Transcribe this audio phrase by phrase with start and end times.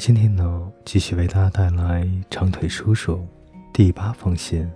[0.00, 3.22] 今天呢，继续为大家带来长腿叔叔
[3.70, 4.66] 第八封信。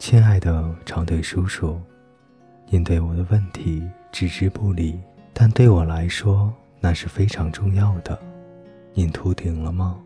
[0.00, 1.80] 亲爱的长腿叔叔，
[2.66, 4.98] 您对我的问题置之不理，
[5.32, 8.18] 但对我来说那是非常重要的。
[8.94, 9.96] 您秃顶了吗？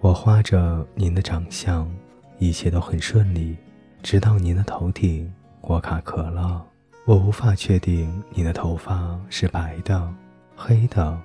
[0.00, 1.90] 我画着您的长相，
[2.36, 3.56] 一切都很顺利，
[4.02, 6.62] 直到您的头顶我卡壳了。
[7.06, 10.14] 我无法确定你的头发是白的、
[10.54, 11.18] 黑的，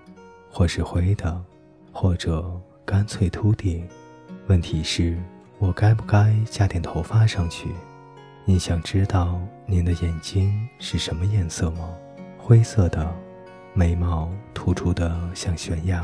[0.50, 1.44] 或是灰的。
[1.98, 2.46] 或者
[2.84, 3.88] 干脆秃顶，
[4.48, 5.18] 问题是，
[5.60, 7.70] 我该不该加点头发上去？
[8.44, 11.90] 您想知道您的眼睛是什么颜色吗？
[12.38, 13.10] 灰色的，
[13.74, 16.04] 眉毛突出的像悬崖，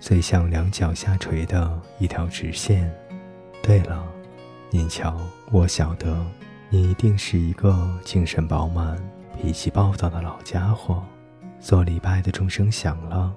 [0.00, 2.92] 最像两脚下垂的一条直线。
[3.62, 4.04] 对了，
[4.70, 5.16] 您瞧，
[5.52, 6.20] 我晓得，
[6.68, 8.98] 你一定是一个精神饱满、
[9.40, 11.00] 脾气暴躁的老家伙。
[11.60, 13.32] 做礼拜的钟声响了。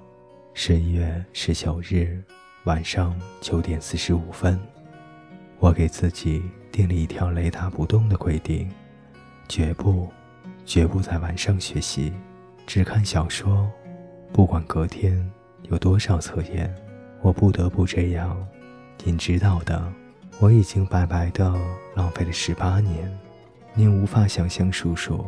[0.58, 2.18] 十一月十九日
[2.64, 4.58] 晚上九点四十五分，
[5.58, 8.66] 我给自己定了一条雷打不动的规定：
[9.48, 10.10] 绝不、
[10.64, 12.10] 绝不在晚上学习，
[12.66, 13.70] 只看小说。
[14.32, 15.30] 不管隔天
[15.64, 16.74] 有多少测验，
[17.20, 18.34] 我不得不这样。
[19.04, 19.92] 您知道的，
[20.40, 21.54] 我已经白白的
[21.94, 23.14] 浪费了十八年。
[23.74, 25.22] 您无法想象，叔叔，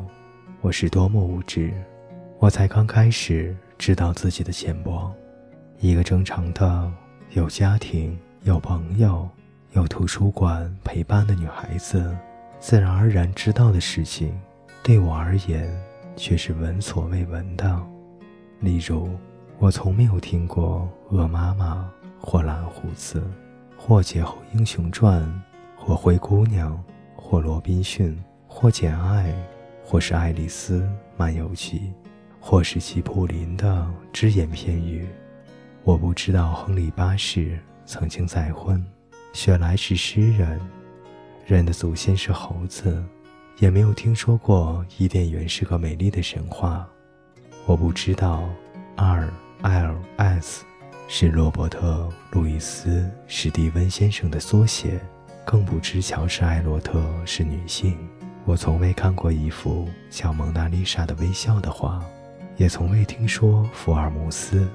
[0.62, 1.70] 我是多么无知。
[2.38, 3.54] 我才刚开始。
[3.78, 5.10] 知道自己的浅薄，
[5.78, 6.92] 一个正常的、
[7.30, 9.26] 有家庭、有朋友、
[9.72, 12.14] 有图书馆陪伴的女孩子，
[12.58, 14.36] 自然而然知道的事情，
[14.82, 15.72] 对我而言
[16.16, 17.80] 却是闻所未闻的。
[18.60, 19.08] 例如，
[19.58, 21.88] 我从没有听过《恶妈妈》
[22.26, 23.20] 或《蓝胡子》
[23.76, 25.22] 或《解后英雄传》
[25.80, 26.72] 或《灰姑娘》
[27.20, 28.12] 或《罗宾逊》
[28.48, 29.30] 或《简爱》
[29.84, 31.92] 或是《爱丽丝漫游记》。
[32.40, 35.06] 或是吉普林的只言片语，
[35.84, 38.84] 我不知道亨利八世曾经再婚，
[39.32, 40.60] 雪莱是诗人，
[41.46, 43.04] 人的祖先是猴子，
[43.58, 46.88] 也没有听说过伊甸园是个美丽的神话。
[47.66, 48.48] 我不知道
[48.96, 49.30] R
[49.62, 50.64] L S
[51.06, 55.00] 是罗伯特路易斯史蒂温先生的缩写，
[55.44, 57.96] 更不知乔治艾洛特是女性。
[58.44, 62.02] 我从未看过一幅叫蒙娜丽莎的微笑的画。
[62.58, 64.68] 也从未听说福尔摩斯。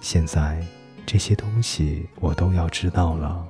[0.00, 0.64] 现在
[1.04, 3.44] 这些东西我都要知道了，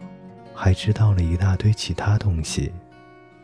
[0.54, 2.72] 还知道了一大堆其他东西。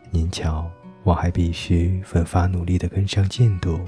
[0.09, 0.67] 您瞧，
[1.03, 3.79] 我还必须奋发努力地跟上进度。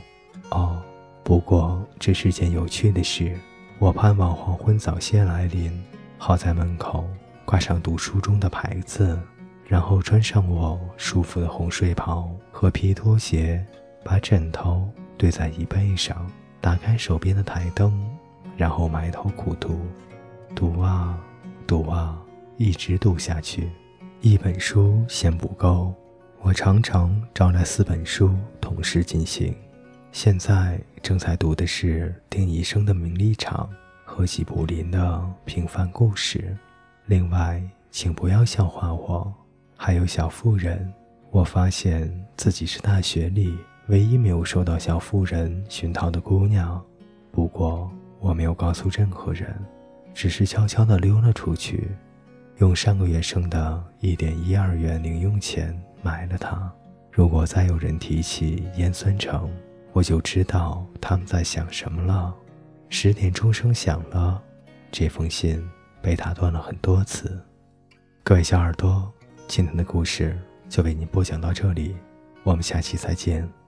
[0.52, 0.80] 哦，
[1.24, 3.36] 不过这是件有趣的事。
[3.80, 5.72] 我盼望黄昏早些来临，
[6.20, 7.04] 好在门口
[7.46, 9.20] 挂上读书中的牌子，
[9.66, 13.66] 然后穿上我舒服的红睡袍和皮拖鞋，
[14.04, 14.88] 把枕头。
[15.22, 16.26] 堆在椅背上，
[16.60, 17.94] 打开手边的台灯，
[18.58, 19.80] 然后埋头苦读，
[20.56, 21.16] 读啊
[21.68, 22.20] 读啊，
[22.58, 23.70] 一直读下去。
[24.22, 25.94] 一本书嫌不够，
[26.42, 29.56] 我常常找来四本书同时进行。
[30.12, 33.70] 现在正在读的是丁医生的《名利场》
[34.04, 35.00] 和吉卜林的
[35.46, 36.40] 《平凡故事》。
[37.06, 37.62] 另外，
[37.92, 39.32] 请不要笑话我，
[39.78, 40.84] 还有《小妇人》。
[41.30, 43.56] 我发现自己是大学里。
[43.88, 46.82] 唯一没有受到小妇人熏陶的姑娘，
[47.32, 49.54] 不过我没有告诉任何人，
[50.14, 51.90] 只是悄悄地溜了出去，
[52.58, 56.72] 用上个月剩的一点一二元零用钱买了它。
[57.12, 59.52] 如果再有人提起烟酸城，
[59.92, 62.34] 我就知道他们在想什么了。
[62.88, 64.42] 十点钟声响了，
[64.92, 65.62] 这封信
[66.02, 67.44] 被打断了很多次。
[68.24, 69.12] 各位小耳朵，
[69.48, 70.38] 今天的故事
[70.70, 71.96] 就为您播讲到这里，
[72.44, 73.61] 我们下期再见。